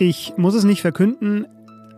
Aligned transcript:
Ich 0.00 0.34
muss 0.36 0.54
es 0.54 0.62
nicht 0.62 0.80
verkünden. 0.80 1.46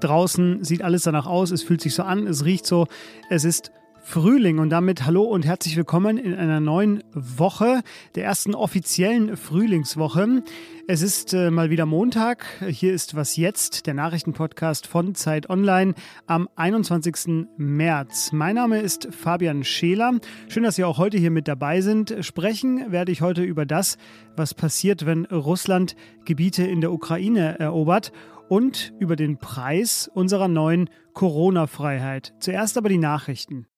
Draußen 0.00 0.64
sieht 0.64 0.80
alles 0.80 1.03
danach 1.03 1.27
aus, 1.27 1.50
es 1.50 1.62
fühlt 1.62 1.82
sich 1.82 1.95
so 1.95 2.03
an, 2.03 2.27
es 2.27 2.46
riecht 2.46 2.64
so. 2.64 2.87
Es 3.29 3.45
ist 3.45 3.73
Frühling 4.11 4.59
und 4.59 4.71
damit 4.71 5.07
hallo 5.07 5.23
und 5.23 5.46
herzlich 5.46 5.77
willkommen 5.77 6.19
in 6.19 6.35
einer 6.35 6.59
neuen 6.59 7.05
Woche, 7.14 7.82
der 8.16 8.25
ersten 8.25 8.57
offiziellen 8.57 9.37
Frühlingswoche. 9.37 10.43
Es 10.89 11.01
ist 11.01 11.33
äh, 11.33 11.52
mal 11.52 11.71
wieder 11.71 11.87
Montag. 11.87 12.45
Hier 12.69 12.93
ist 12.93 13.15
Was 13.15 13.37
jetzt, 13.37 13.87
der 13.87 13.95
Nachrichtenpodcast 13.95 14.88
von 14.88 15.15
Zeit 15.15 15.48
Online 15.48 15.95
am 16.27 16.48
21. 16.57 17.46
März. 17.57 18.33
Mein 18.33 18.57
Name 18.57 18.80
ist 18.80 19.07
Fabian 19.15 19.62
Scheler. 19.62 20.19
Schön, 20.48 20.65
dass 20.65 20.74
Sie 20.74 20.83
auch 20.83 20.98
heute 20.98 21.16
hier 21.16 21.30
mit 21.30 21.47
dabei 21.47 21.80
sind. 21.80 22.16
Sprechen 22.23 22.91
werde 22.91 23.12
ich 23.12 23.23
heute 23.23 23.45
über 23.45 23.65
das, 23.65 23.97
was 24.34 24.55
passiert, 24.55 25.06
wenn 25.06 25.24
Russland 25.27 25.95
Gebiete 26.24 26.65
in 26.65 26.80
der 26.80 26.91
Ukraine 26.91 27.61
erobert 27.61 28.11
und 28.48 28.92
über 28.98 29.15
den 29.15 29.38
Preis 29.38 30.11
unserer 30.12 30.48
neuen 30.48 30.91
Corona-Freiheit. 31.15 32.34
Zuerst 32.41 32.77
aber 32.77 32.88
die 32.88 32.98
Nachrichten. 32.98 33.69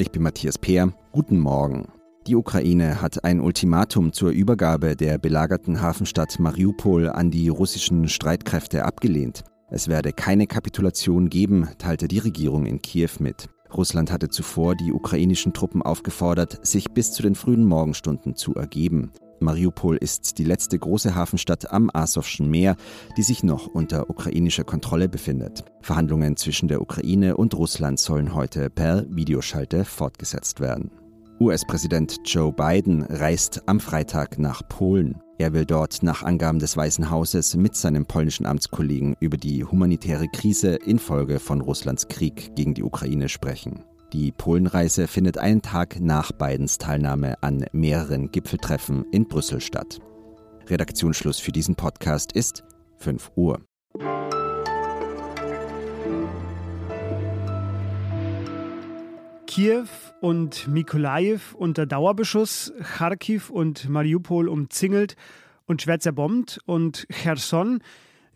Ich 0.00 0.12
bin 0.12 0.22
Matthias 0.22 0.58
Peer. 0.58 0.92
Guten 1.10 1.40
Morgen. 1.40 1.88
Die 2.28 2.36
Ukraine 2.36 3.02
hat 3.02 3.24
ein 3.24 3.40
Ultimatum 3.40 4.12
zur 4.12 4.30
Übergabe 4.30 4.94
der 4.94 5.18
belagerten 5.18 5.82
Hafenstadt 5.82 6.38
Mariupol 6.38 7.08
an 7.08 7.32
die 7.32 7.48
russischen 7.48 8.06
Streitkräfte 8.06 8.84
abgelehnt. 8.84 9.42
Es 9.70 9.88
werde 9.88 10.12
keine 10.12 10.46
Kapitulation 10.46 11.28
geben, 11.28 11.68
teilte 11.78 12.06
die 12.06 12.20
Regierung 12.20 12.64
in 12.64 12.80
Kiew 12.80 13.10
mit. 13.18 13.48
Russland 13.74 14.12
hatte 14.12 14.28
zuvor 14.28 14.76
die 14.76 14.92
ukrainischen 14.92 15.52
Truppen 15.52 15.82
aufgefordert, 15.82 16.64
sich 16.64 16.92
bis 16.92 17.10
zu 17.10 17.24
den 17.24 17.34
frühen 17.34 17.64
Morgenstunden 17.64 18.36
zu 18.36 18.54
ergeben. 18.54 19.10
Mariupol 19.40 19.96
ist 19.96 20.38
die 20.38 20.44
letzte 20.44 20.78
große 20.78 21.14
Hafenstadt 21.14 21.72
am 21.72 21.90
Asowschen 21.92 22.50
Meer, 22.50 22.76
die 23.16 23.22
sich 23.22 23.42
noch 23.42 23.66
unter 23.66 24.10
ukrainischer 24.10 24.64
Kontrolle 24.64 25.08
befindet. 25.08 25.64
Verhandlungen 25.80 26.36
zwischen 26.36 26.68
der 26.68 26.80
Ukraine 26.80 27.36
und 27.36 27.54
Russland 27.54 27.98
sollen 27.98 28.34
heute 28.34 28.70
per 28.70 29.04
Videoschalte 29.08 29.84
fortgesetzt 29.84 30.60
werden. 30.60 30.90
US-Präsident 31.40 32.16
Joe 32.24 32.52
Biden 32.52 33.02
reist 33.02 33.62
am 33.66 33.78
Freitag 33.78 34.38
nach 34.38 34.68
Polen. 34.68 35.20
Er 35.38 35.52
will 35.52 35.64
dort 35.64 36.02
nach 36.02 36.24
Angaben 36.24 36.58
des 36.58 36.76
Weißen 36.76 37.10
Hauses 37.10 37.54
mit 37.54 37.76
seinem 37.76 38.06
polnischen 38.06 38.44
Amtskollegen 38.44 39.14
über 39.20 39.36
die 39.36 39.64
humanitäre 39.64 40.26
Krise 40.26 40.74
infolge 40.74 41.38
von 41.38 41.60
Russlands 41.60 42.08
Krieg 42.08 42.56
gegen 42.56 42.74
die 42.74 42.82
Ukraine 42.82 43.28
sprechen. 43.28 43.84
Die 44.14 44.32
Polenreise 44.32 45.06
findet 45.06 45.36
einen 45.36 45.60
Tag 45.60 46.00
nach 46.00 46.32
Bidens 46.32 46.78
Teilnahme 46.78 47.42
an 47.42 47.66
mehreren 47.72 48.32
Gipfeltreffen 48.32 49.04
in 49.12 49.28
Brüssel 49.28 49.60
statt. 49.60 49.98
Redaktionsschluss 50.66 51.40
für 51.40 51.52
diesen 51.52 51.74
Podcast 51.74 52.32
ist 52.32 52.64
5 52.96 53.32
Uhr. 53.36 53.60
Kiew 59.46 59.84
und 60.22 60.68
Mikolajew 60.68 61.40
unter 61.56 61.84
Dauerbeschuss, 61.84 62.72
Kharkiv 62.80 63.50
und 63.50 63.90
Mariupol 63.90 64.48
umzingelt 64.48 65.16
und 65.66 65.82
schwer 65.82 66.00
zerbombt 66.00 66.60
und 66.64 67.06
Cherson, 67.10 67.82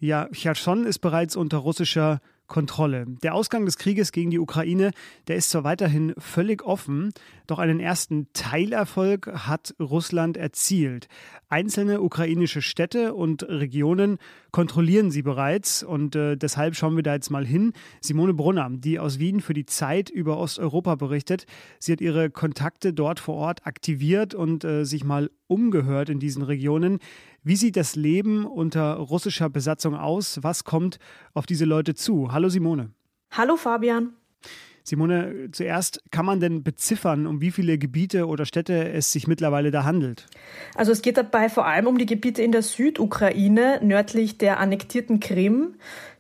ja, 0.01 0.29
Cherson 0.33 0.85
ist 0.85 0.99
bereits 0.99 1.35
unter 1.35 1.59
russischer 1.59 2.21
Kontrolle. 2.47 3.07
Der 3.23 3.35
Ausgang 3.35 3.65
des 3.65 3.79
Krieges 3.79 4.13
gegen 4.13 4.31
die 4.31 4.39
Ukraine, 4.39 4.91
der 5.27 5.37
ist 5.37 5.51
zwar 5.51 5.65
weiterhin 5.65 6.13
völlig 6.19 6.63
offen, 6.63 7.13
doch 7.47 7.59
einen 7.59 7.81
ersten 7.81 8.29
Teilerfolg 8.35 9.27
hat 9.33 9.75
Russland 9.81 10.37
erzielt. 10.37 11.09
Einzelne 11.49 12.01
ukrainische 12.01 12.63
Städte 12.63 13.15
und 13.15 13.43
Regionen 13.49 14.19
kontrollieren 14.53 15.11
sie 15.11 15.23
bereits 15.23 15.83
und 15.83 16.15
äh, 16.15 16.37
deshalb 16.37 16.77
schauen 16.77 16.97
wir 16.97 17.03
da 17.03 17.15
jetzt 17.15 17.31
mal 17.31 17.47
hin. 17.47 17.73
Simone 18.01 18.35
Brunner, 18.35 18.69
die 18.71 18.99
aus 18.99 19.19
Wien 19.19 19.41
für 19.41 19.55
die 19.55 19.67
Zeit 19.67 20.11
über 20.11 20.39
Osteuropa 20.39 20.95
berichtet, 20.95 21.47
sie 21.79 21.93
hat 21.93 22.01
ihre 22.01 22.31
Kontakte 22.31 22.93
dort 22.93 23.21
vor 23.21 23.37
Ort 23.37 23.67
aktiviert 23.67 24.35
und 24.35 24.65
äh, 24.65 24.85
sich 24.85 25.05
mal 25.05 25.31
umgehört 25.47 26.09
in 26.09 26.19
diesen 26.19 26.43
Regionen. 26.43 26.99
Wie 27.45 27.57
sieht 27.57 27.77
das 27.77 27.97
Leben 27.97 28.47
unter 28.47 28.95
russischer 28.95 29.51
Besatzung 29.51 29.97
aus? 29.97 30.39
Was 30.43 30.63
kommt 30.63 31.01
auf 31.35 31.45
diese 31.45 31.65
Leute 31.65 31.95
zu? 31.97 32.31
Hallo 32.31 32.49
Simone. 32.49 32.91
Hallo 33.33 33.57
Fabian. 33.57 34.13
Simone, 34.85 35.49
zuerst 35.51 36.03
kann 36.13 36.25
man 36.25 36.39
denn 36.39 36.63
beziffern, 36.63 37.27
um 37.27 37.41
wie 37.41 37.51
viele 37.51 37.79
Gebiete 37.79 38.29
oder 38.29 38.47
Städte 38.47 38.93
es 38.93 39.11
sich 39.11 39.27
mittlerweile 39.27 39.73
da 39.73 39.83
handelt? 39.83 40.29
Also 40.77 40.93
es 40.93 41.03
geht 41.03 41.17
dabei 41.17 41.49
vor 41.49 41.67
allem 41.67 41.89
um 41.89 41.99
die 41.99 42.07
Gebiete 42.07 42.43
in 42.43 42.53
der 42.53 42.63
Südukraine, 42.63 43.81
nördlich 43.83 44.39
der 44.39 44.61
annektierten 44.61 45.19
Krim. 45.19 45.75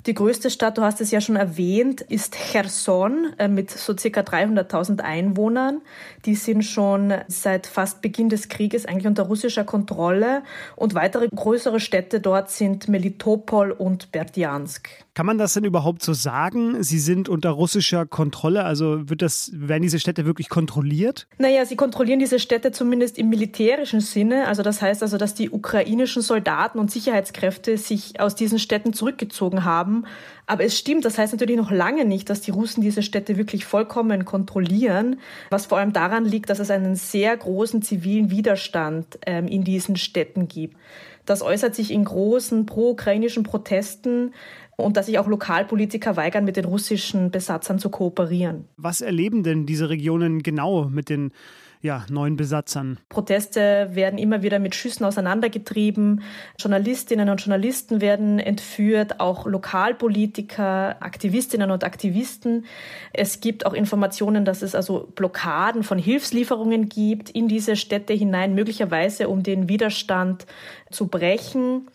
Die 0.06 0.14
größte 0.14 0.50
Stadt, 0.50 0.78
du 0.78 0.82
hast 0.82 1.00
es 1.00 1.12
ja 1.12 1.20
schon 1.20 1.36
erwähnt, 1.36 2.00
ist 2.00 2.34
Cherson 2.34 3.34
äh, 3.38 3.46
mit 3.46 3.70
so 3.70 3.96
circa 3.96 4.22
300.000 4.22 5.00
Einwohnern. 5.00 5.80
Die 6.24 6.34
sind 6.34 6.64
schon 6.64 7.14
seit 7.28 7.68
fast 7.68 8.02
Beginn 8.02 8.28
des 8.28 8.48
Krieges 8.48 8.84
eigentlich 8.84 9.06
unter 9.06 9.22
russischer 9.22 9.62
Kontrolle. 9.62 10.42
Und 10.74 10.94
weitere 10.94 11.28
größere 11.28 11.78
Städte 11.78 12.20
dort 12.20 12.50
sind 12.50 12.88
Melitopol 12.88 13.70
und 13.70 14.10
Berdjansk. 14.10 14.88
Kann 15.14 15.26
man 15.26 15.36
das 15.36 15.52
denn 15.52 15.64
überhaupt 15.64 16.02
so 16.02 16.14
sagen? 16.14 16.82
Sie 16.82 16.98
sind 16.98 17.28
unter 17.28 17.50
russischer 17.50 18.06
Kontrolle, 18.06 18.64
also 18.64 19.10
wird 19.10 19.20
das, 19.20 19.50
werden 19.54 19.82
diese 19.82 19.98
Städte 19.98 20.24
wirklich 20.24 20.48
kontrolliert? 20.48 21.26
Naja, 21.36 21.66
sie 21.66 21.76
kontrollieren 21.76 22.18
diese 22.18 22.38
Städte 22.38 22.72
zumindest 22.72 23.18
im 23.18 23.28
militärischen 23.28 24.00
Sinne. 24.00 24.48
Also 24.48 24.62
das 24.62 24.80
heißt 24.80 25.02
also, 25.02 25.18
dass 25.18 25.34
die 25.34 25.50
ukrainischen 25.50 26.22
Soldaten 26.22 26.78
und 26.78 26.90
Sicherheitskräfte 26.90 27.76
sich 27.76 28.20
aus 28.20 28.34
diesen 28.34 28.58
Städten 28.58 28.94
zurückgezogen 28.94 29.64
haben. 29.64 29.91
Aber 30.46 30.64
es 30.64 30.78
stimmt, 30.78 31.04
das 31.04 31.18
heißt 31.18 31.32
natürlich 31.32 31.56
noch 31.56 31.70
lange 31.70 32.04
nicht, 32.04 32.28
dass 32.30 32.40
die 32.40 32.50
Russen 32.50 32.80
diese 32.82 33.02
Städte 33.02 33.36
wirklich 33.36 33.64
vollkommen 33.64 34.24
kontrollieren, 34.24 35.20
was 35.50 35.66
vor 35.66 35.78
allem 35.78 35.92
daran 35.92 36.24
liegt, 36.24 36.50
dass 36.50 36.58
es 36.58 36.70
einen 36.70 36.96
sehr 36.96 37.36
großen 37.36 37.82
zivilen 37.82 38.30
Widerstand 38.30 39.18
ähm, 39.26 39.46
in 39.46 39.64
diesen 39.64 39.96
Städten 39.96 40.48
gibt. 40.48 40.76
Das 41.26 41.42
äußert 41.42 41.74
sich 41.74 41.90
in 41.90 42.04
großen 42.04 42.66
pro-ukrainischen 42.66 43.44
Protesten 43.44 44.32
und 44.76 44.96
dass 44.96 45.06
sich 45.06 45.18
auch 45.18 45.28
Lokalpolitiker 45.28 46.16
weigern, 46.16 46.44
mit 46.44 46.56
den 46.56 46.64
russischen 46.64 47.30
Besatzern 47.30 47.78
zu 47.78 47.90
kooperieren. 47.90 48.64
Was 48.76 49.00
erleben 49.00 49.42
denn 49.42 49.66
diese 49.66 49.88
Regionen 49.88 50.42
genau 50.42 50.86
mit 50.86 51.08
den 51.08 51.32
ja, 51.82 52.06
neuen 52.08 52.36
Besatzern. 52.36 52.98
Proteste 53.08 53.88
werden 53.92 54.16
immer 54.16 54.42
wieder 54.42 54.60
mit 54.60 54.76
Schüssen 54.76 55.04
auseinandergetrieben. 55.04 56.22
Journalistinnen 56.56 57.28
und 57.28 57.40
Journalisten 57.40 58.00
werden 58.00 58.38
entführt, 58.38 59.18
auch 59.18 59.46
Lokalpolitiker, 59.46 60.96
Aktivistinnen 61.00 61.72
und 61.72 61.82
Aktivisten. 61.82 62.66
Es 63.12 63.40
gibt 63.40 63.66
auch 63.66 63.74
Informationen, 63.74 64.44
dass 64.44 64.62
es 64.62 64.76
also 64.76 65.08
Blockaden 65.16 65.82
von 65.82 65.98
Hilfslieferungen 65.98 66.88
gibt 66.88 67.30
in 67.30 67.48
diese 67.48 67.74
Städte 67.74 68.12
hinein, 68.12 68.54
möglicherweise 68.54 69.28
um 69.28 69.42
den 69.42 69.68
Widerstand 69.68 70.46
zu 70.92 71.08
brechen. 71.08 71.88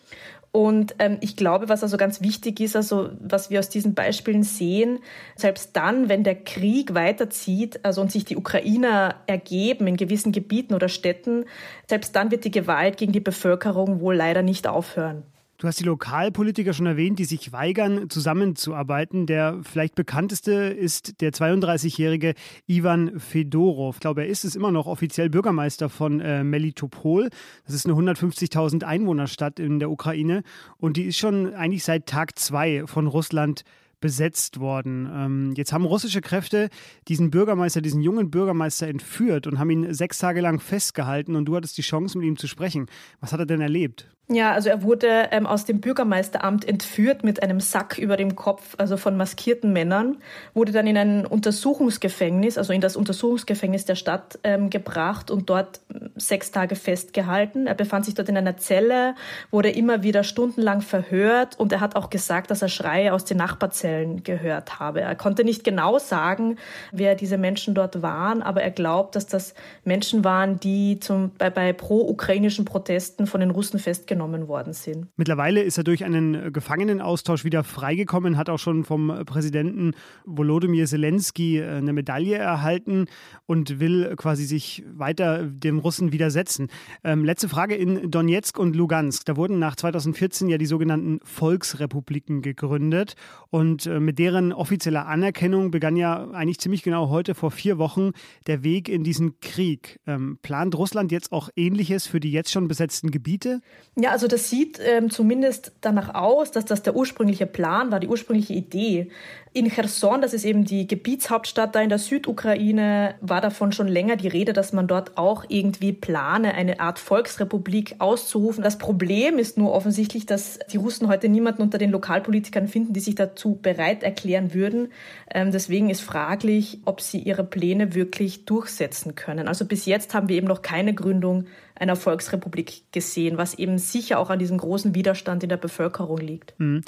Und 0.50 0.94
ähm, 0.98 1.18
ich 1.20 1.36
glaube, 1.36 1.68
was 1.68 1.82
also 1.82 1.96
ganz 1.96 2.22
wichtig 2.22 2.60
ist, 2.60 2.74
also 2.74 3.10
was 3.20 3.50
wir 3.50 3.58
aus 3.58 3.68
diesen 3.68 3.94
Beispielen 3.94 4.42
sehen, 4.42 5.00
selbst 5.36 5.76
dann, 5.76 6.08
wenn 6.08 6.24
der 6.24 6.36
Krieg 6.36 6.94
weiterzieht, 6.94 7.84
also 7.84 8.00
und 8.00 8.10
sich 8.10 8.24
die 8.24 8.36
Ukrainer 8.36 9.16
ergeben 9.26 9.86
in 9.86 9.96
gewissen 9.96 10.32
Gebieten 10.32 10.74
oder 10.74 10.88
Städten, 10.88 11.44
selbst 11.86 12.16
dann 12.16 12.30
wird 12.30 12.44
die 12.44 12.50
Gewalt 12.50 12.96
gegen 12.96 13.12
die 13.12 13.20
Bevölkerung 13.20 14.00
wohl 14.00 14.16
leider 14.16 14.42
nicht 14.42 14.66
aufhören. 14.66 15.22
Du 15.60 15.66
hast 15.66 15.80
die 15.80 15.84
Lokalpolitiker 15.84 16.72
schon 16.72 16.86
erwähnt, 16.86 17.18
die 17.18 17.24
sich 17.24 17.50
weigern, 17.50 18.08
zusammenzuarbeiten. 18.10 19.26
Der 19.26 19.58
vielleicht 19.64 19.96
bekannteste 19.96 20.52
ist 20.52 21.20
der 21.20 21.32
32-jährige 21.32 22.34
Ivan 22.68 23.18
Fedorov. 23.18 23.96
Ich 23.96 24.00
glaube, 24.00 24.22
er 24.22 24.28
ist 24.28 24.44
es 24.44 24.54
immer 24.54 24.70
noch 24.70 24.86
offiziell 24.86 25.30
Bürgermeister 25.30 25.88
von 25.88 26.20
äh, 26.20 26.44
Melitopol. 26.44 27.28
Das 27.66 27.74
ist 27.74 27.86
eine 27.86 27.96
150.000 27.96 28.84
Einwohnerstadt 28.84 29.58
in 29.58 29.80
der 29.80 29.90
Ukraine 29.90 30.44
und 30.76 30.96
die 30.96 31.06
ist 31.06 31.18
schon 31.18 31.52
eigentlich 31.52 31.82
seit 31.82 32.06
Tag 32.06 32.38
zwei 32.38 32.86
von 32.86 33.08
Russland 33.08 33.64
besetzt 33.98 34.60
worden. 34.60 35.10
Ähm, 35.12 35.54
jetzt 35.56 35.72
haben 35.72 35.84
russische 35.84 36.20
Kräfte 36.20 36.68
diesen 37.08 37.32
Bürgermeister, 37.32 37.80
diesen 37.80 38.00
jungen 38.00 38.30
Bürgermeister 38.30 38.86
entführt 38.86 39.48
und 39.48 39.58
haben 39.58 39.70
ihn 39.70 39.92
sechs 39.92 40.18
Tage 40.18 40.40
lang 40.40 40.60
festgehalten 40.60 41.34
und 41.34 41.46
du 41.46 41.56
hattest 41.56 41.76
die 41.78 41.82
Chance, 41.82 42.16
mit 42.16 42.28
ihm 42.28 42.36
zu 42.36 42.46
sprechen. 42.46 42.86
Was 43.18 43.32
hat 43.32 43.40
er 43.40 43.46
denn 43.46 43.60
erlebt? 43.60 44.08
Ja, 44.30 44.52
also 44.52 44.68
er 44.68 44.82
wurde 44.82 45.28
ähm, 45.30 45.46
aus 45.46 45.64
dem 45.64 45.80
Bürgermeisteramt 45.80 46.68
entführt 46.68 47.24
mit 47.24 47.42
einem 47.42 47.60
Sack 47.60 47.96
über 47.96 48.18
dem 48.18 48.36
Kopf, 48.36 48.74
also 48.76 48.98
von 48.98 49.16
maskierten 49.16 49.72
Männern, 49.72 50.18
wurde 50.52 50.70
dann 50.70 50.86
in 50.86 50.98
ein 50.98 51.24
Untersuchungsgefängnis, 51.24 52.58
also 52.58 52.74
in 52.74 52.82
das 52.82 52.94
Untersuchungsgefängnis 52.94 53.86
der 53.86 53.94
Stadt 53.94 54.38
ähm, 54.44 54.68
gebracht 54.68 55.30
und 55.30 55.48
dort 55.48 55.80
sechs 56.16 56.50
Tage 56.50 56.76
festgehalten. 56.76 57.66
Er 57.66 57.74
befand 57.74 58.04
sich 58.04 58.14
dort 58.14 58.28
in 58.28 58.36
einer 58.36 58.58
Zelle, 58.58 59.14
wurde 59.50 59.70
immer 59.70 60.02
wieder 60.02 60.22
stundenlang 60.24 60.82
verhört 60.82 61.58
und 61.58 61.72
er 61.72 61.80
hat 61.80 61.96
auch 61.96 62.10
gesagt, 62.10 62.50
dass 62.50 62.60
er 62.60 62.68
Schreie 62.68 63.14
aus 63.14 63.24
den 63.24 63.38
Nachbarzellen 63.38 64.24
gehört 64.24 64.78
habe. 64.78 65.00
Er 65.00 65.16
konnte 65.16 65.42
nicht 65.42 65.64
genau 65.64 65.98
sagen, 65.98 66.58
wer 66.92 67.14
diese 67.14 67.38
Menschen 67.38 67.74
dort 67.74 68.02
waren, 68.02 68.42
aber 68.42 68.62
er 68.62 68.72
glaubt, 68.72 69.16
dass 69.16 69.26
das 69.26 69.54
Menschen 69.84 70.22
waren, 70.22 70.60
die 70.60 71.00
zum, 71.00 71.30
bei, 71.38 71.48
bei 71.48 71.72
pro-ukrainischen 71.72 72.66
Protesten 72.66 73.26
von 73.26 73.40
den 73.40 73.52
Russen 73.52 73.78
festgenommen 73.78 74.17
worden 74.18 74.72
sind. 74.72 75.06
Mittlerweile 75.16 75.62
ist 75.62 75.78
er 75.78 75.84
durch 75.84 76.04
einen 76.04 76.52
Gefangenenaustausch 76.52 77.44
wieder 77.44 77.64
freigekommen, 77.64 78.36
hat 78.36 78.48
auch 78.50 78.58
schon 78.58 78.84
vom 78.84 79.24
Präsidenten 79.26 79.92
Volodymyr 80.24 80.86
Zelensky 80.86 81.58
äh, 81.58 81.76
eine 81.76 81.92
Medaille 81.92 82.36
erhalten 82.36 83.06
und 83.46 83.80
will 83.80 84.14
quasi 84.16 84.44
sich 84.44 84.84
weiter 84.92 85.44
dem 85.44 85.78
Russen 85.78 86.12
widersetzen. 86.12 86.68
Ähm, 87.04 87.24
letzte 87.24 87.48
Frage 87.48 87.74
in 87.74 88.10
Donetsk 88.10 88.58
und 88.58 88.74
Lugansk. 88.76 89.24
Da 89.26 89.36
wurden 89.36 89.58
nach 89.58 89.76
2014 89.76 90.48
ja 90.48 90.58
die 90.58 90.66
sogenannten 90.66 91.20
Volksrepubliken 91.22 92.42
gegründet 92.42 93.14
und 93.50 93.86
äh, 93.86 94.00
mit 94.00 94.18
deren 94.18 94.52
offizieller 94.52 95.06
Anerkennung 95.06 95.70
begann 95.70 95.96
ja 95.96 96.30
eigentlich 96.30 96.58
ziemlich 96.58 96.82
genau 96.82 97.08
heute 97.08 97.34
vor 97.34 97.50
vier 97.50 97.78
Wochen 97.78 98.12
der 98.46 98.62
Weg 98.62 98.88
in 98.88 99.04
diesen 99.04 99.40
Krieg. 99.40 100.00
Ähm, 100.06 100.38
plant 100.42 100.76
Russland 100.76 101.12
jetzt 101.12 101.32
auch 101.32 101.50
Ähnliches 101.56 102.06
für 102.06 102.20
die 102.20 102.32
jetzt 102.32 102.50
schon 102.50 102.68
besetzten 102.68 103.10
Gebiete? 103.10 103.60
Ja, 103.96 104.07
also 104.10 104.28
das 104.28 104.48
sieht 104.48 104.80
ähm, 104.84 105.10
zumindest 105.10 105.72
danach 105.80 106.14
aus, 106.14 106.50
dass 106.50 106.64
das 106.64 106.82
der 106.82 106.96
ursprüngliche 106.96 107.46
Plan 107.46 107.90
war, 107.90 108.00
die 108.00 108.08
ursprüngliche 108.08 108.54
Idee. 108.54 109.10
In 109.54 109.70
Cherson, 109.70 110.20
das 110.20 110.34
ist 110.34 110.44
eben 110.44 110.64
die 110.64 110.86
Gebietshauptstadt 110.86 111.74
da 111.74 111.80
in 111.80 111.88
der 111.88 111.98
Südukraine, 111.98 113.14
war 113.20 113.40
davon 113.40 113.72
schon 113.72 113.88
länger 113.88 114.16
die 114.16 114.28
Rede, 114.28 114.52
dass 114.52 114.72
man 114.72 114.86
dort 114.86 115.16
auch 115.16 115.44
irgendwie 115.48 115.92
plane, 115.92 116.54
eine 116.54 116.80
Art 116.80 116.98
Volksrepublik 116.98 117.96
auszurufen. 117.98 118.62
Das 118.62 118.78
Problem 118.78 119.38
ist 119.38 119.56
nur 119.56 119.72
offensichtlich, 119.72 120.26
dass 120.26 120.58
die 120.70 120.76
Russen 120.76 121.08
heute 121.08 121.28
niemanden 121.28 121.62
unter 121.62 121.78
den 121.78 121.90
Lokalpolitikern 121.90 122.68
finden, 122.68 122.92
die 122.92 123.00
sich 123.00 123.14
dazu 123.14 123.58
bereit 123.60 124.02
erklären 124.02 124.52
würden. 124.52 124.92
Ähm, 125.32 125.50
deswegen 125.50 125.88
ist 125.88 126.02
fraglich, 126.02 126.80
ob 126.84 127.00
sie 127.00 127.18
ihre 127.18 127.44
Pläne 127.44 127.94
wirklich 127.94 128.44
durchsetzen 128.44 129.14
können. 129.14 129.48
Also 129.48 129.64
bis 129.64 129.86
jetzt 129.86 130.14
haben 130.14 130.28
wir 130.28 130.36
eben 130.36 130.46
noch 130.46 130.62
keine 130.62 130.94
Gründung 130.94 131.46
einer 131.78 131.96
Volksrepublik 131.96 132.82
gesehen, 132.92 133.38
was 133.38 133.54
eben 133.54 133.78
sicher 133.78 134.18
auch 134.18 134.30
an 134.30 134.38
diesem 134.38 134.58
großen 134.58 134.94
Widerstand 134.94 135.42
in 135.42 135.48
der 135.48 135.56
Bevölkerung 135.56 136.18
liegt. 136.18 136.54
Mhm. 136.58 136.82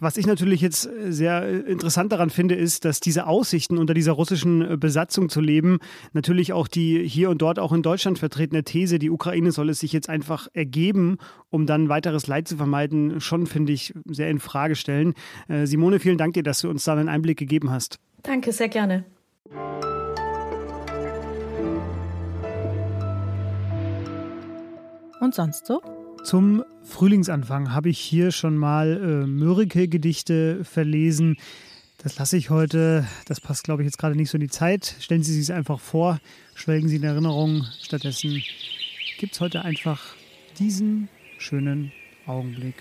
Was 0.00 0.16
ich 0.16 0.26
natürlich 0.26 0.62
jetzt 0.62 0.88
sehr 1.08 1.66
interessant 1.66 2.10
daran 2.10 2.30
finde, 2.30 2.54
ist, 2.54 2.86
dass 2.86 3.00
diese 3.00 3.26
Aussichten 3.26 3.76
unter 3.76 3.92
dieser 3.92 4.12
russischen 4.12 4.80
Besatzung 4.80 5.28
zu 5.28 5.42
leben, 5.42 5.78
natürlich 6.14 6.54
auch 6.54 6.68
die 6.68 7.06
hier 7.06 7.28
und 7.28 7.42
dort 7.42 7.58
auch 7.58 7.72
in 7.72 7.82
Deutschland 7.82 8.18
vertretene 8.18 8.64
These, 8.64 8.98
die 8.98 9.10
Ukraine 9.10 9.52
soll 9.52 9.68
es 9.68 9.80
sich 9.80 9.92
jetzt 9.92 10.08
einfach 10.08 10.48
ergeben, 10.54 11.18
um 11.50 11.66
dann 11.66 11.90
weiteres 11.90 12.26
Leid 12.26 12.48
zu 12.48 12.56
vermeiden, 12.56 13.20
schon, 13.20 13.46
finde 13.46 13.74
ich, 13.74 13.92
sehr 14.06 14.30
in 14.30 14.40
Frage 14.40 14.74
stellen. 14.74 15.12
Äh, 15.48 15.66
Simone, 15.66 16.00
vielen 16.00 16.16
Dank 16.16 16.32
dir, 16.32 16.42
dass 16.42 16.62
du 16.62 16.70
uns 16.70 16.84
da 16.84 16.94
einen 16.94 17.10
Einblick 17.10 17.38
gegeben 17.38 17.70
hast. 17.70 17.98
Danke, 18.22 18.52
sehr 18.52 18.68
gerne. 18.68 19.04
Und 25.28 25.34
sonst 25.34 25.66
so? 25.66 25.82
Zum 26.24 26.64
Frühlingsanfang 26.84 27.74
habe 27.74 27.90
ich 27.90 27.98
hier 27.98 28.32
schon 28.32 28.56
mal 28.56 28.96
äh, 28.96 29.26
Mörike-Gedichte 29.26 30.64
verlesen. 30.64 31.36
Das 31.98 32.18
lasse 32.18 32.38
ich 32.38 32.48
heute, 32.48 33.06
das 33.26 33.38
passt 33.38 33.64
glaube 33.64 33.82
ich 33.82 33.86
jetzt 33.86 33.98
gerade 33.98 34.16
nicht 34.16 34.30
so 34.30 34.38
in 34.38 34.40
die 34.40 34.48
Zeit. 34.48 34.96
Stellen 35.00 35.22
Sie 35.22 35.34
sich 35.34 35.42
es 35.42 35.50
einfach 35.50 35.80
vor, 35.80 36.18
schwelgen 36.54 36.88
Sie 36.88 36.96
in 36.96 37.02
Erinnerung. 37.02 37.66
Stattdessen 37.82 38.42
gibt 39.18 39.34
es 39.34 39.40
heute 39.42 39.66
einfach 39.66 40.02
diesen 40.58 41.10
schönen 41.36 41.92
Augenblick. 42.24 42.76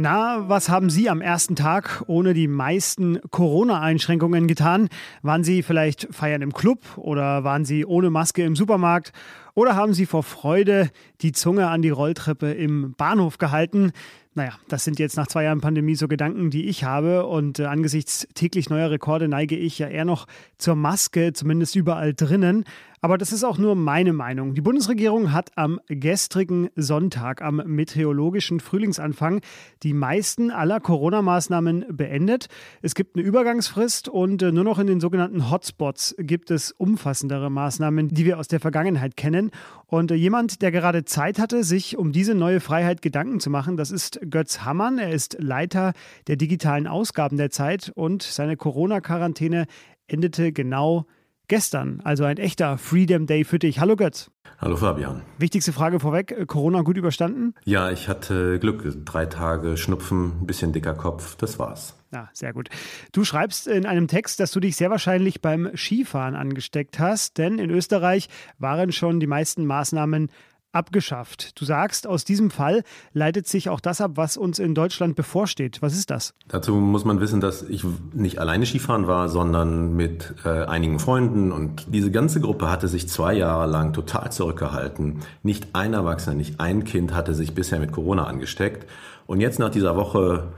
Na, 0.00 0.48
was 0.48 0.68
haben 0.68 0.90
Sie 0.90 1.10
am 1.10 1.20
ersten 1.20 1.56
Tag 1.56 2.04
ohne 2.06 2.32
die 2.32 2.46
meisten 2.46 3.18
Corona-Einschränkungen 3.32 4.46
getan? 4.46 4.90
Waren 5.22 5.42
Sie 5.42 5.64
vielleicht 5.64 6.06
feiern 6.14 6.40
im 6.40 6.52
Club 6.52 6.84
oder 6.94 7.42
waren 7.42 7.64
Sie 7.64 7.84
ohne 7.84 8.08
Maske 8.08 8.44
im 8.44 8.54
Supermarkt? 8.54 9.12
Oder 9.58 9.74
haben 9.74 9.92
Sie 9.92 10.06
vor 10.06 10.22
Freude 10.22 10.88
die 11.20 11.32
Zunge 11.32 11.66
an 11.66 11.82
die 11.82 11.90
Rolltreppe 11.90 12.52
im 12.52 12.94
Bahnhof 12.96 13.38
gehalten? 13.38 13.90
Naja, 14.38 14.52
das 14.68 14.84
sind 14.84 15.00
jetzt 15.00 15.16
nach 15.16 15.26
zwei 15.26 15.42
Jahren 15.42 15.60
Pandemie 15.60 15.96
so 15.96 16.06
Gedanken, 16.06 16.50
die 16.50 16.68
ich 16.68 16.84
habe. 16.84 17.26
Und 17.26 17.58
äh, 17.58 17.64
angesichts 17.64 18.28
täglich 18.34 18.70
neuer 18.70 18.88
Rekorde 18.88 19.26
neige 19.26 19.56
ich 19.56 19.80
ja 19.80 19.88
eher 19.88 20.04
noch 20.04 20.28
zur 20.58 20.76
Maske, 20.76 21.32
zumindest 21.32 21.74
überall 21.74 22.14
drinnen. 22.14 22.66
Aber 23.00 23.18
das 23.18 23.32
ist 23.32 23.42
auch 23.44 23.58
nur 23.58 23.74
meine 23.74 24.12
Meinung. 24.12 24.54
Die 24.54 24.60
Bundesregierung 24.60 25.32
hat 25.32 25.50
am 25.56 25.80
gestrigen 25.86 26.68
Sonntag, 26.74 27.42
am 27.42 27.62
meteorologischen 27.64 28.60
Frühlingsanfang, 28.60 29.40
die 29.82 29.92
meisten 29.92 30.50
aller 30.50 30.80
Corona-Maßnahmen 30.80 31.86
beendet. 31.90 32.48
Es 32.82 32.94
gibt 32.94 33.16
eine 33.16 33.24
Übergangsfrist 33.24 34.08
und 34.08 34.42
äh, 34.42 34.52
nur 34.52 34.64
noch 34.64 34.78
in 34.78 34.86
den 34.86 35.00
sogenannten 35.00 35.50
Hotspots 35.50 36.14
gibt 36.18 36.52
es 36.52 36.70
umfassendere 36.72 37.50
Maßnahmen, 37.50 38.08
die 38.08 38.24
wir 38.24 38.38
aus 38.38 38.46
der 38.46 38.60
Vergangenheit 38.60 39.16
kennen. 39.16 39.47
Und 39.86 40.10
äh, 40.10 40.14
jemand, 40.14 40.62
der 40.62 40.70
gerade 40.70 41.04
Zeit 41.04 41.38
hatte, 41.38 41.64
sich 41.64 41.96
um 41.96 42.12
diese 42.12 42.34
neue 42.34 42.60
Freiheit 42.60 43.02
Gedanken 43.02 43.40
zu 43.40 43.50
machen, 43.50 43.76
das 43.76 43.90
ist 43.90 44.20
Götz 44.30 44.60
Hammann. 44.60 44.98
Er 44.98 45.10
ist 45.10 45.36
Leiter 45.40 45.92
der 46.26 46.36
digitalen 46.36 46.86
Ausgaben 46.86 47.36
der 47.36 47.50
Zeit 47.50 47.90
und 47.94 48.22
seine 48.22 48.56
Corona-Quarantäne 48.56 49.66
endete 50.06 50.52
genau 50.52 51.06
gestern, 51.48 52.00
also 52.04 52.24
ein 52.24 52.36
echter 52.36 52.78
Freedom 52.78 53.26
Day 53.26 53.44
für 53.44 53.58
dich. 53.58 53.80
Hallo 53.80 53.96
Götz. 53.96 54.30
Hallo 54.58 54.76
Fabian. 54.76 55.22
Wichtigste 55.38 55.72
Frage 55.72 56.00
vorweg, 56.00 56.32
äh, 56.32 56.46
Corona 56.46 56.82
gut 56.82 56.96
überstanden? 56.96 57.54
Ja, 57.64 57.90
ich 57.90 58.08
hatte 58.08 58.58
Glück. 58.58 59.04
Drei 59.04 59.26
Tage 59.26 59.76
Schnupfen, 59.76 60.40
ein 60.42 60.46
bisschen 60.46 60.72
dicker 60.72 60.94
Kopf, 60.94 61.36
das 61.36 61.58
war's. 61.58 61.94
Ja, 62.12 62.28
sehr 62.32 62.52
gut. 62.52 62.70
Du 63.12 63.24
schreibst 63.24 63.66
in 63.68 63.84
einem 63.84 64.08
Text, 64.08 64.40
dass 64.40 64.50
du 64.50 64.60
dich 64.60 64.76
sehr 64.76 64.90
wahrscheinlich 64.90 65.42
beim 65.42 65.70
Skifahren 65.76 66.34
angesteckt 66.34 66.98
hast, 66.98 67.38
denn 67.38 67.58
in 67.58 67.70
Österreich 67.70 68.28
waren 68.58 68.92
schon 68.92 69.20
die 69.20 69.26
meisten 69.26 69.66
Maßnahmen 69.66 70.30
abgeschafft. 70.72 71.58
Du 71.60 71.64
sagst, 71.64 72.06
aus 72.06 72.24
diesem 72.24 72.50
Fall 72.50 72.82
leitet 73.12 73.46
sich 73.46 73.68
auch 73.68 73.80
das 73.80 74.00
ab, 74.00 74.12
was 74.14 74.36
uns 74.36 74.58
in 74.58 74.74
Deutschland 74.74 75.16
bevorsteht. 75.16 75.80
Was 75.80 75.94
ist 75.94 76.10
das? 76.10 76.34
Dazu 76.48 76.74
muss 76.74 77.04
man 77.04 77.20
wissen, 77.20 77.40
dass 77.40 77.62
ich 77.62 77.84
nicht 78.12 78.38
alleine 78.38 78.66
Skifahren 78.66 79.06
war, 79.06 79.28
sondern 79.28 79.94
mit 79.96 80.34
äh, 80.44 80.64
einigen 80.64 80.98
Freunden. 80.98 81.52
Und 81.52 81.86
diese 81.88 82.10
ganze 82.10 82.40
Gruppe 82.40 82.70
hatte 82.70 82.88
sich 82.88 83.08
zwei 83.08 83.34
Jahre 83.34 83.66
lang 83.66 83.92
total 83.92 84.30
zurückgehalten. 84.30 85.20
Nicht 85.42 85.74
ein 85.74 85.94
Erwachsener, 85.94 86.36
nicht 86.36 86.60
ein 86.60 86.84
Kind 86.84 87.14
hatte 87.14 87.34
sich 87.34 87.54
bisher 87.54 87.80
mit 87.80 87.92
Corona 87.92 88.24
angesteckt. 88.24 88.86
Und 89.26 89.40
jetzt 89.40 89.58
nach 89.58 89.70
dieser 89.70 89.96
Woche 89.96 90.52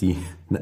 die 0.00 0.16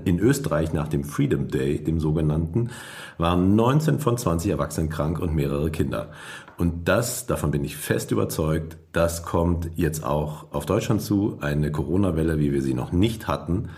in 0.05 0.19
Österreich 0.19 0.75
nach 0.75 0.89
dem 0.89 1.05
Freedom 1.05 1.49
Day, 1.49 1.83
dem 1.83 2.01
sogenannten, 2.01 2.71
waren 3.17 3.57
19 3.57 3.99
von 3.99 4.19
20 4.19 4.51
Erwachsenen 4.51 4.91
krank 4.91 5.21
und 5.21 5.35
mehrere 5.35 5.71
Kinder. 5.71 6.11
Und 6.59 6.87
das, 6.87 7.27
davon 7.27 7.51
bin 7.51 7.65
ich 7.65 7.77
fest 7.77 8.11
überzeugt, 8.11 8.77
das 8.93 9.23
kommt 9.23 9.71
jetzt 9.75 10.05
auch 10.05 10.53
auf 10.53 10.67
Deutschland 10.67 11.01
zu, 11.01 11.39
eine 11.41 11.73
Corona-Welle, 11.73 12.39
wie 12.39 12.53
wir 12.53 12.61
sie 12.61 12.75
noch 12.75 12.93
nicht 12.93 13.27
hatten, 13.27 13.71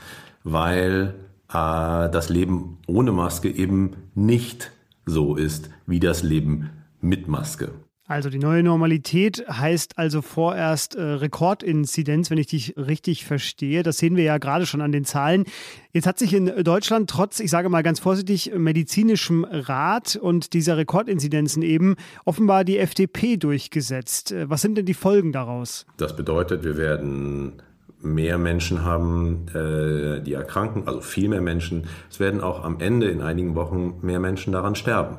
weil 0.43 1.15
äh, 1.49 2.11
das 2.11 2.29
Leben 2.31 2.79
ohne 2.89 3.13
Maske 3.13 3.49
eben 3.49 3.93
nicht 4.15 4.73
so 5.07 5.37
ist 5.37 5.71
wie 5.87 6.01
das 6.01 6.25
Leben 6.25 6.71
mit 7.01 7.29
Maske. 7.29 7.71
Also 8.07 8.29
die 8.29 8.39
neue 8.39 8.63
Normalität 8.63 9.47
heißt 9.49 9.97
also 9.97 10.21
vorerst 10.21 10.95
äh, 10.95 11.03
Rekordinzidenz, 11.03 12.31
wenn 12.31 12.37
ich 12.37 12.49
dich 12.49 12.75
richtig 12.77 13.25
verstehe. 13.25 13.83
Das 13.83 13.97
sehen 13.97 14.17
wir 14.17 14.25
ja 14.25 14.37
gerade 14.37 14.67
schon 14.67 14.83
an 14.83 14.93
den 14.93 15.07
Zahlen. 15.07 15.45
Jetzt 15.93 16.07
hat 16.07 16.19
sich 16.19 16.35
in 16.35 16.65
Deutschland 16.65 17.09
trotz, 17.09 17.41
ich 17.41 17.51
sage 17.51 17.71
mal 17.71 17.83
ganz 17.83 18.01
vorsichtig, 18.01 18.53
medizinischem 18.55 19.45
Rat 19.45 20.17
und 20.17 20.53
dieser 20.53 20.77
Rekordinzidenzen 20.77 21.63
eben 21.63 21.97
offenbar 22.27 22.65
die 22.65 22.79
FDP 22.79 23.39
durchgesetzt. 23.39 24.33
Äh, 24.33 24.51
was 24.51 24.61
sind 24.61 24.77
denn 24.77 24.85
die 24.85 24.93
Folgen 24.93 25.33
daraus? 25.33 25.87
Das 25.97 26.15
bedeutet, 26.15 26.63
wir 26.63 26.77
werden 26.77 27.63
mehr 28.03 28.37
Menschen 28.37 28.85
haben, 28.85 29.47
äh, 29.55 30.21
die 30.21 30.35
erkranken, 30.35 30.87
also 30.87 31.01
viel 31.01 31.31
mehr 31.31 31.41
Menschen. 31.41 31.87
Es 32.11 32.21
werden 32.21 32.43
auch 32.43 32.65
am 32.65 32.81
Ende 32.81 33.09
in 33.09 33.23
einigen 33.23 33.55
Wochen 33.55 33.95
mehr 34.03 34.21
Menschen 34.21 34.53
daran 34.53 34.75
sterben. 34.75 35.17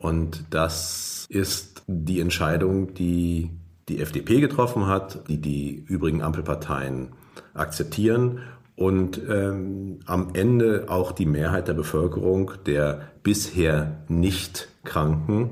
Und 0.00 0.44
das 0.50 1.26
ist 1.30 1.73
die 1.86 2.20
Entscheidung, 2.20 2.94
die 2.94 3.50
die 3.88 4.00
FDP 4.00 4.40
getroffen 4.40 4.86
hat, 4.86 5.28
die 5.28 5.40
die 5.40 5.84
übrigen 5.86 6.22
Ampelparteien 6.22 7.08
akzeptieren 7.52 8.40
und 8.76 9.20
ähm, 9.28 10.00
am 10.06 10.30
Ende 10.32 10.86
auch 10.88 11.12
die 11.12 11.26
Mehrheit 11.26 11.68
der 11.68 11.74
Bevölkerung, 11.74 12.52
der 12.66 13.02
bisher 13.22 13.98
nicht 14.08 14.68
Kranken, 14.84 15.50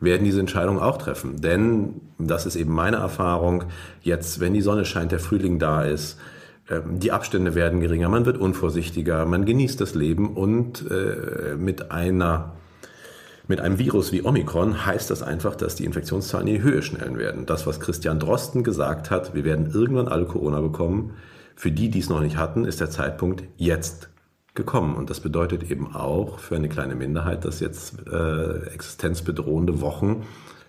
werden 0.00 0.24
diese 0.24 0.40
Entscheidung 0.40 0.80
auch 0.80 0.98
treffen. 0.98 1.40
Denn, 1.40 2.00
das 2.18 2.46
ist 2.46 2.56
eben 2.56 2.72
meine 2.72 2.96
Erfahrung, 2.96 3.64
jetzt, 4.02 4.40
wenn 4.40 4.54
die 4.54 4.60
Sonne 4.60 4.84
scheint, 4.84 5.12
der 5.12 5.20
Frühling 5.20 5.58
da 5.58 5.82
ist, 5.82 6.18
ähm, 6.70 6.98
die 6.98 7.12
Abstände 7.12 7.54
werden 7.54 7.80
geringer, 7.80 8.08
man 8.08 8.26
wird 8.26 8.38
unvorsichtiger, 8.38 9.24
man 9.26 9.44
genießt 9.44 9.80
das 9.80 9.94
Leben 9.94 10.36
und 10.36 10.84
äh, 10.90 11.56
mit 11.56 11.90
einer 11.90 12.52
mit 13.48 13.60
einem 13.60 13.78
Virus 13.78 14.12
wie 14.12 14.24
Omikron 14.24 14.86
heißt 14.86 15.10
das 15.10 15.22
einfach, 15.22 15.56
dass 15.56 15.74
die 15.74 15.84
Infektionszahlen 15.84 16.46
in 16.46 16.54
die 16.54 16.62
Höhe 16.62 16.82
schnellen 16.82 17.18
werden. 17.18 17.46
Das, 17.46 17.66
was 17.66 17.80
Christian 17.80 18.18
Drosten 18.18 18.62
gesagt 18.62 19.10
hat, 19.10 19.34
wir 19.34 19.44
werden 19.44 19.70
irgendwann 19.72 20.08
alle 20.08 20.26
Corona 20.26 20.60
bekommen, 20.60 21.14
für 21.56 21.70
die, 21.70 21.90
die 21.90 21.98
es 21.98 22.08
noch 22.08 22.20
nicht 22.20 22.36
hatten, 22.36 22.64
ist 22.64 22.80
der 22.80 22.90
Zeitpunkt 22.90 23.44
jetzt 23.56 24.08
gekommen. 24.54 24.94
Und 24.94 25.10
das 25.10 25.20
bedeutet 25.20 25.70
eben 25.70 25.94
auch 25.94 26.38
für 26.38 26.56
eine 26.56 26.68
kleine 26.68 26.94
Minderheit, 26.94 27.44
dass 27.44 27.60
jetzt 27.60 28.06
äh, 28.06 28.66
existenzbedrohende 28.66 29.80
Wochen 29.80 30.24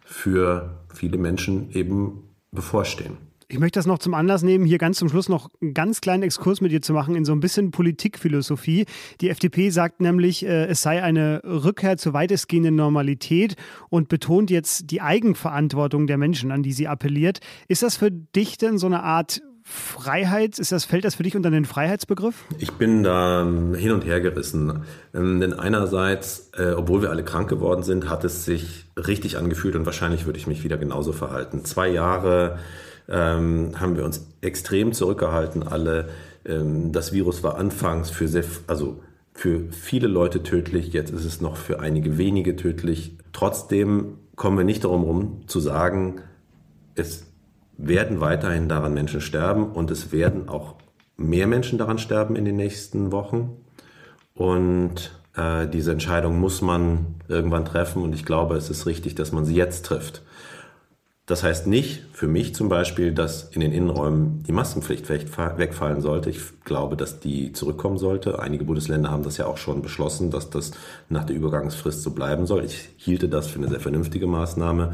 für 0.06 0.72
viele 0.94 1.18
Menschen 1.18 1.72
eben 1.72 2.36
bevorstehen. 2.52 3.18
Ich 3.54 3.60
möchte 3.60 3.78
das 3.78 3.86
noch 3.86 4.00
zum 4.00 4.16
Anlass 4.16 4.42
nehmen, 4.42 4.66
hier 4.66 4.80
ganz 4.80 4.98
zum 4.98 5.10
Schluss 5.10 5.30
noch 5.30 5.52
einen 5.62 5.76
ganz 5.76 6.02
kleinen 6.02 6.24
Exkurs 6.24 6.60
mit 6.60 6.72
dir 6.72 6.82
zu 6.82 6.92
machen 6.92 7.14
in 7.14 7.24
so 7.24 7.34
ein 7.34 7.40
bisschen 7.40 7.70
Politikphilosophie. 7.70 8.88
Die 9.22 9.30
FDP 9.30 9.70
sagt 9.70 10.02
nämlich, 10.02 10.44
äh, 10.44 10.66
es 10.66 10.82
sei 10.82 11.04
eine 11.04 11.40
Rückkehr 11.44 11.98
zur 11.98 12.14
weitestgehenden 12.14 12.76
Normalität 12.76 13.56
und 13.90 14.10
betont 14.10 14.50
jetzt 14.50 14.90
die 14.90 15.02
Eigenverantwortung 15.02 16.08
der 16.08 16.18
Menschen, 16.18 16.52
an 16.52 16.64
die 16.64 16.74
sie 16.74 16.88
appelliert. 16.88 17.42
Ist 17.68 17.84
das 17.84 17.96
für 17.96 18.10
dich 18.10 18.58
denn 18.58 18.80
so 18.80 18.88
eine 18.88 19.04
Art 19.04 19.44
Freiheit, 19.62 20.58
ist 20.58 20.72
das, 20.72 20.84
fällt 20.86 21.06
das 21.06 21.14
für 21.14 21.24
dich 21.24 21.36
unter 21.36 21.52
den 21.52 21.66
Freiheitsbegriff? 21.66 22.46
Ich 22.58 22.72
bin 22.72 23.04
da 23.04 23.44
ähm, 23.44 23.76
hin 23.76 23.92
und 23.92 24.04
her 24.04 24.20
gerissen. 24.20 24.82
Ähm, 25.14 25.40
denn 25.40 25.54
einerseits, 25.54 26.50
äh, 26.58 26.72
obwohl 26.72 27.04
wir 27.04 27.12
alle 27.12 27.24
krank 27.24 27.50
geworden 27.50 27.84
sind, 27.84 28.10
hat 28.10 28.24
es 28.24 28.46
sich 28.46 28.86
richtig 28.98 29.38
angefühlt 29.38 29.76
und 29.76 29.86
wahrscheinlich 29.86 30.26
würde 30.26 30.40
ich 30.40 30.48
mich 30.48 30.64
wieder 30.64 30.80
genauso 30.80 31.14
verhalten. 31.14 31.64
Zwei 31.66 31.90
Jahre 31.90 32.58
ähm, 33.10 33.72
haben 33.80 33.96
wir 33.96 34.06
uns 34.06 34.28
extrem 34.42 34.94
zurückgehalten, 34.94 35.64
alle. 35.64 36.10
Ähm, 36.46 36.92
das 36.92 37.14
Virus 37.14 37.44
war 37.44 37.58
anfangs 37.58 38.10
für 38.10 38.28
sehr, 38.28 38.44
also 38.68 39.02
für 39.34 39.72
viele 39.72 40.08
Leute 40.08 40.44
tödlich, 40.44 40.94
jetzt 40.94 41.12
ist 41.12 41.26
es 41.26 41.42
noch 41.42 41.58
für 41.58 41.80
einige 41.80 42.18
wenige 42.18 42.56
tödlich. 42.56 43.18
Trotzdem 43.32 44.20
kommen 44.36 44.58
wir 44.58 44.66
nicht 44.66 44.84
darum 44.84 45.02
herum 45.02 45.42
zu 45.48 45.60
sagen, 45.60 46.22
es 46.96 47.26
werden 47.78 48.22
weiterhin 48.22 48.70
daran 48.70 48.94
Menschen 48.94 49.22
sterben 49.22 49.72
und 49.72 49.90
es 49.90 50.12
werden 50.12 50.50
auch 50.50 50.76
mehr 51.18 51.48
Menschen 51.48 51.78
daran 51.78 51.98
sterben 51.98 52.36
in 52.36 52.46
den 52.46 52.56
nächsten 52.56 53.12
Wochen. 53.12 53.58
Und 54.36 55.20
äh, 55.36 55.68
diese 55.68 55.92
Entscheidung 55.92 56.40
muss 56.40 56.62
man 56.62 57.16
irgendwann 57.28 57.66
treffen 57.66 58.04
und 58.04 58.14
ich 58.14 58.26
glaube, 58.26 58.56
es 58.56 58.70
ist 58.70 58.86
richtig, 58.86 59.16
dass 59.16 59.32
man 59.32 59.46
sie 59.46 59.56
jetzt 59.56 59.86
trifft. 59.86 60.22
Das 61.26 61.42
heißt 61.42 61.68
nicht 61.68 62.04
für 62.12 62.28
mich 62.28 62.54
zum 62.54 62.68
Beispiel, 62.68 63.14
dass 63.14 63.44
in 63.44 63.62
den 63.62 63.72
Innenräumen 63.72 64.44
die 64.44 64.52
Maskenpflicht 64.52 65.08
wegfallen 65.10 66.02
sollte. 66.02 66.30
Ich 66.30 66.42
glaube, 66.66 66.98
dass 66.98 67.22
die 67.22 67.54
zurückkommen 67.54 67.98
sollte. 67.98 68.40
Einige 68.40 68.66
Bundesländer 68.66 69.10
haben 69.10 69.24
das 69.24 69.38
ja 69.38 69.46
auch 69.46 69.58
schon 69.58 69.82
beschlossen, 69.82 70.32
dass 70.32 70.50
das 70.50 70.72
nach 71.08 71.24
der 71.24 71.38
Übergangsfrist 71.38 72.02
so 72.04 72.12
bleiben 72.12 72.46
soll. 72.46 72.66
Ich 72.66 72.90
hielte 72.98 73.30
das 73.30 73.48
für 73.48 73.60
eine 73.60 73.70
sehr 73.70 73.80
vernünftige 73.80 74.28
Maßnahme. 74.28 74.94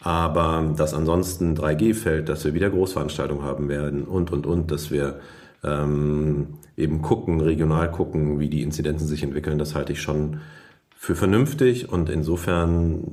Aber 0.00 0.74
dass 0.76 0.94
ansonsten 0.94 1.56
3G 1.56 1.94
fällt, 1.94 2.28
dass 2.28 2.44
wir 2.44 2.54
wieder 2.54 2.70
Großveranstaltungen 2.70 3.44
haben 3.44 3.68
werden 3.68 4.02
und, 4.02 4.32
und, 4.32 4.46
und, 4.46 4.72
dass 4.72 4.90
wir 4.90 5.20
ähm, 5.62 6.54
eben 6.76 7.02
gucken, 7.02 7.40
regional 7.40 7.88
gucken, 7.88 8.40
wie 8.40 8.48
die 8.48 8.62
Inzidenzen 8.62 9.06
sich 9.06 9.22
entwickeln, 9.22 9.60
das 9.60 9.76
halte 9.76 9.92
ich 9.92 10.02
schon 10.02 10.40
für 10.96 11.14
vernünftig 11.14 11.88
und 11.88 12.08
insofern 12.08 13.04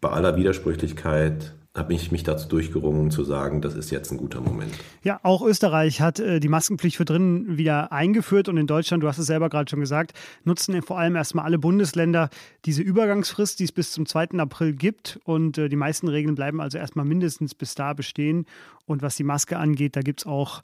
bei 0.00 0.10
aller 0.10 0.36
Widersprüchlichkeit 0.36 1.54
habe 1.78 1.94
ich 1.94 2.10
mich 2.10 2.24
dazu 2.24 2.48
durchgerungen 2.48 3.10
zu 3.10 3.24
sagen, 3.24 3.62
das 3.62 3.74
ist 3.74 3.90
jetzt 3.90 4.10
ein 4.10 4.18
guter 4.18 4.40
Moment. 4.40 4.72
Ja, 5.02 5.20
auch 5.22 5.42
Österreich 5.42 6.00
hat 6.00 6.18
äh, 6.18 6.40
die 6.40 6.48
Maskenpflicht 6.48 6.96
für 6.96 7.04
drinnen 7.04 7.56
wieder 7.56 7.92
eingeführt 7.92 8.48
und 8.48 8.56
in 8.56 8.66
Deutschland, 8.66 9.02
du 9.02 9.08
hast 9.08 9.18
es 9.18 9.26
selber 9.26 9.48
gerade 9.48 9.70
schon 9.70 9.80
gesagt, 9.80 10.12
nutzen 10.44 10.82
vor 10.82 10.98
allem 10.98 11.14
erstmal 11.14 11.44
alle 11.44 11.58
Bundesländer 11.58 12.30
diese 12.64 12.82
Übergangsfrist, 12.82 13.60
die 13.60 13.64
es 13.64 13.72
bis 13.72 13.92
zum 13.92 14.06
2. 14.06 14.38
April 14.38 14.72
gibt 14.72 15.20
und 15.24 15.56
äh, 15.56 15.68
die 15.68 15.76
meisten 15.76 16.08
Regeln 16.08 16.34
bleiben 16.34 16.60
also 16.60 16.78
erstmal 16.78 17.04
mindestens 17.04 17.54
bis 17.54 17.74
da 17.74 17.92
bestehen 17.92 18.46
und 18.86 19.02
was 19.02 19.16
die 19.16 19.24
Maske 19.24 19.58
angeht, 19.58 19.94
da 19.94 20.00
gibt 20.00 20.20
es 20.20 20.26
auch 20.26 20.62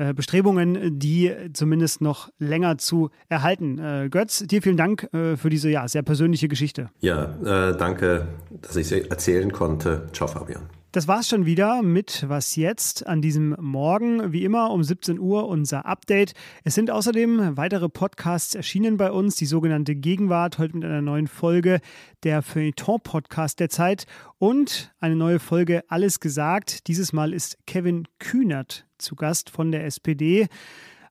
äh, 0.00 0.14
Bestrebungen, 0.14 0.98
die 0.98 1.30
zumindest 1.52 2.00
noch 2.00 2.30
länger 2.38 2.78
zu 2.78 3.10
erhalten. 3.28 3.78
Äh, 3.78 4.08
Götz, 4.08 4.38
dir 4.46 4.62
vielen 4.62 4.78
Dank 4.78 5.12
äh, 5.12 5.36
für 5.36 5.50
diese 5.50 5.68
ja, 5.68 5.86
sehr 5.86 6.02
persönliche 6.02 6.48
Geschichte. 6.48 6.88
Ja, 7.00 7.72
danke, 7.72 8.28
dass 8.62 8.76
ich 8.76 8.88
sie 8.88 9.10
erzählen 9.10 9.52
konnte. 9.52 10.06
Ciao, 10.12 10.26
Fabian. 10.26 10.79
Das 10.92 11.06
war's 11.06 11.28
schon 11.28 11.46
wieder 11.46 11.82
mit 11.82 12.24
Was 12.28 12.56
jetzt 12.56 13.06
an 13.06 13.22
diesem 13.22 13.54
Morgen. 13.60 14.32
Wie 14.32 14.42
immer 14.42 14.72
um 14.72 14.82
17 14.82 15.20
Uhr 15.20 15.46
unser 15.46 15.86
Update. 15.86 16.32
Es 16.64 16.74
sind 16.74 16.90
außerdem 16.90 17.56
weitere 17.56 17.88
Podcasts 17.88 18.56
erschienen 18.56 18.96
bei 18.96 19.12
uns, 19.12 19.36
die 19.36 19.46
sogenannte 19.46 19.94
Gegenwart, 19.94 20.58
heute 20.58 20.74
mit 20.74 20.84
einer 20.84 21.00
neuen 21.00 21.28
Folge 21.28 21.78
der 22.24 22.42
Feuilleton-Podcast 22.42 23.60
der 23.60 23.68
Zeit 23.68 24.06
und 24.38 24.92
eine 24.98 25.14
neue 25.14 25.38
Folge 25.38 25.84
Alles 25.86 26.18
gesagt. 26.18 26.88
Dieses 26.88 27.12
Mal 27.12 27.34
ist 27.34 27.58
Kevin 27.68 28.08
Kühnert 28.18 28.84
zu 28.98 29.14
Gast 29.14 29.48
von 29.48 29.70
der 29.70 29.84
SPD. 29.84 30.48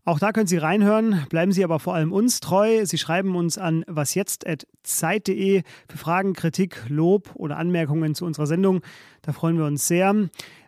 Auch 0.06 0.20
da 0.20 0.32
können 0.32 0.48
Sie 0.48 0.58
reinhören. 0.58 1.26
Bleiben 1.30 1.52
Sie 1.52 1.64
aber 1.64 1.80
vor 1.80 1.94
allem 1.94 2.12
uns 2.12 2.40
treu. 2.40 2.86
Sie 2.86 2.98
schreiben 2.98 3.36
uns 3.36 3.58
an 3.58 3.84
wasjetzt.zeit.de 3.88 5.64
für 5.90 5.98
Fragen, 5.98 6.34
Kritik, 6.34 6.84
Lob 6.88 7.32
oder 7.36 7.58
Anmerkungen 7.58 8.16
zu 8.16 8.26
unserer 8.26 8.48
Sendung. 8.48 8.82
Da 9.22 9.34
freuen 9.34 9.58
wir 9.58 9.66
uns 9.66 9.88
sehr. 9.88 10.14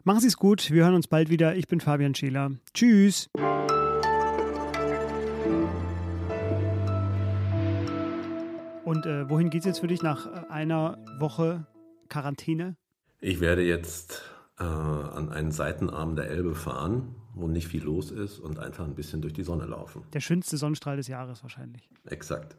Machen 0.03 0.19
Sie 0.19 0.27
es 0.27 0.37
gut. 0.37 0.71
Wir 0.71 0.83
hören 0.83 0.95
uns 0.95 1.07
bald 1.07 1.29
wieder. 1.29 1.55
Ich 1.55 1.67
bin 1.67 1.79
Fabian 1.79 2.13
Scheler. 2.13 2.51
Tschüss. 2.73 3.29
Und 8.83 9.05
äh, 9.05 9.29
wohin 9.29 9.49
geht 9.49 9.61
es 9.61 9.65
jetzt 9.65 9.79
für 9.79 9.87
dich 9.87 10.01
nach 10.01 10.27
äh, 10.27 10.51
einer 10.51 10.97
Woche 11.17 11.65
Quarantäne? 12.09 12.75
Ich 13.21 13.39
werde 13.39 13.61
jetzt 13.61 14.30
äh, 14.61 15.17
an 15.17 15.29
einen 15.29 15.51
Seitenarm 15.51 16.15
der 16.15 16.29
Elbe 16.29 16.55
fahren, 16.55 17.15
wo 17.33 17.47
nicht 17.47 17.67
viel 17.67 17.83
los 17.83 18.11
ist 18.11 18.39
und 18.39 18.59
einfach 18.59 18.85
ein 18.85 18.95
bisschen 18.95 19.21
durch 19.21 19.33
die 19.33 19.43
Sonne 19.43 19.65
laufen. 19.65 20.03
Der 20.13 20.19
schönste 20.19 20.57
Sonnenstrahl 20.57 20.97
des 20.97 21.07
Jahres 21.07 21.41
wahrscheinlich. 21.43 21.89
Exakt. 22.05 22.55